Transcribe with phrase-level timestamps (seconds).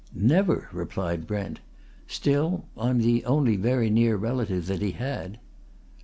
[0.15, 1.59] "Never!" replied Brent.
[2.07, 5.37] "Still I'm the only very near relative that he had."